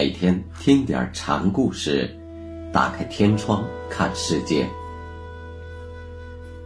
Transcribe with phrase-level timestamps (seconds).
[0.00, 2.08] 每天听点禅故事，
[2.72, 4.66] 打开天窗看世界。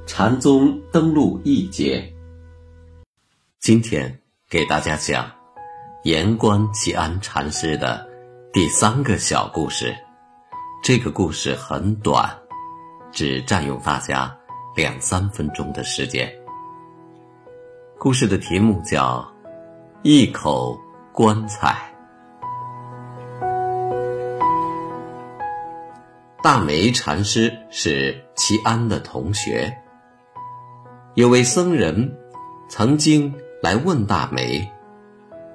[0.06, 2.08] 禅宗登陆一节，
[3.58, 5.28] 今天给大家讲
[6.04, 8.08] 言观齐安禅师的
[8.52, 9.92] 第三个小故事。
[10.80, 12.32] 这个故事很短，
[13.10, 14.32] 只占用大家
[14.76, 16.32] 两三分钟的时间。
[17.98, 19.28] 故事的题目叫
[20.04, 20.78] “一口
[21.12, 21.90] 棺材”。
[26.44, 29.74] 大梅禅师是齐安的同学。
[31.14, 32.18] 有位僧人
[32.68, 34.70] 曾经来问大梅：“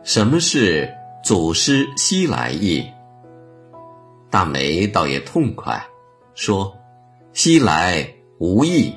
[0.02, 0.92] 什么是
[1.24, 2.84] 祖师西来意？”
[4.32, 5.80] 大梅倒也痛快，
[6.34, 6.76] 说
[7.34, 8.92] ：“西来无意。”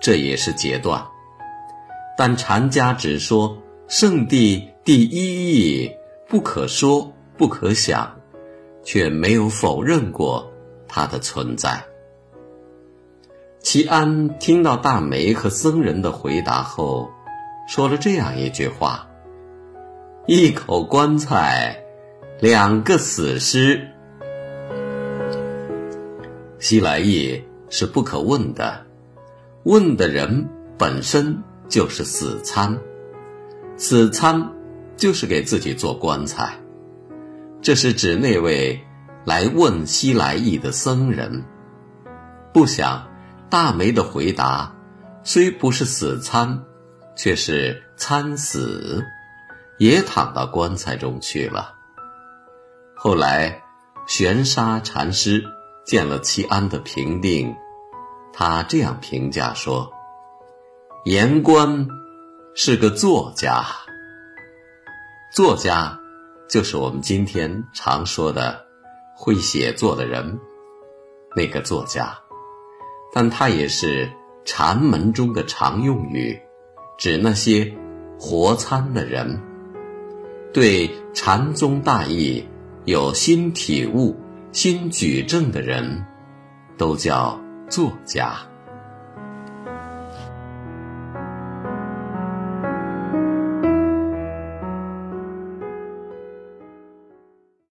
[0.00, 1.04] 这也是截断。
[2.16, 5.90] 但禅家只说圣地第一义
[6.28, 8.08] 不可说不可想，
[8.84, 10.48] 却没有否认过。
[10.94, 11.82] 它的存在。
[13.60, 17.10] 齐安听到大梅和僧人的回答后，
[17.66, 19.08] 说了这样一句话
[20.28, 21.82] ：“一口棺材，
[22.40, 23.88] 两个死尸。
[26.58, 28.84] 西来意是不可问的，
[29.62, 32.78] 问的人本身就是死参，
[33.78, 34.52] 死参
[34.96, 36.52] 就是给自己做棺材。
[37.62, 38.78] 这是指那位。”
[39.24, 41.44] 来问西来意的僧人，
[42.52, 43.08] 不想
[43.48, 44.74] 大梅的回答
[45.22, 46.64] 虽不是死参，
[47.14, 49.04] 却是参死，
[49.78, 51.72] 也躺到棺材中去了。
[52.96, 53.62] 后来
[54.08, 55.44] 玄沙禅师
[55.84, 57.54] 见了齐安的评定，
[58.32, 59.88] 他这样评价说
[61.06, 61.86] ：“言官
[62.56, 63.64] 是个作家，
[65.32, 65.96] 作家
[66.48, 68.66] 就是我们今天常说的。”
[69.16, 70.38] 会写作的人，
[71.36, 72.16] 那个作家，
[73.12, 74.10] 但他也是
[74.44, 76.38] 禅门中的常用语，
[76.98, 77.72] 指那些
[78.18, 79.40] 活参的人，
[80.52, 82.46] 对禅宗大义
[82.84, 84.16] 有新体悟、
[84.50, 86.04] 新举证的人，
[86.76, 88.36] 都叫作家。